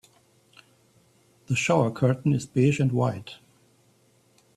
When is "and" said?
2.79-2.91